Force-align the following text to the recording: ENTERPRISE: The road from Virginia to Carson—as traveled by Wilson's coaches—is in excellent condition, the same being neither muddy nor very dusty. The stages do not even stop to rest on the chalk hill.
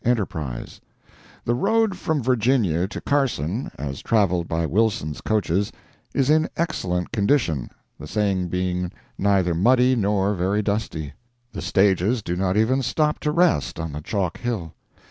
ENTERPRISE: 0.03 0.81
The 1.45 1.53
road 1.53 1.95
from 1.95 2.23
Virginia 2.23 2.87
to 2.87 2.99
Carson—as 2.99 4.01
traveled 4.01 4.47
by 4.47 4.65
Wilson's 4.65 5.21
coaches—is 5.21 6.27
in 6.27 6.49
excellent 6.57 7.11
condition, 7.11 7.69
the 7.99 8.07
same 8.07 8.47
being 8.47 8.91
neither 9.19 9.53
muddy 9.53 9.95
nor 9.95 10.33
very 10.33 10.63
dusty. 10.63 11.13
The 11.51 11.61
stages 11.61 12.23
do 12.23 12.35
not 12.35 12.57
even 12.57 12.81
stop 12.81 13.19
to 13.19 13.31
rest 13.31 13.79
on 13.79 13.91
the 13.91 14.01
chalk 14.01 14.39
hill. 14.39 14.73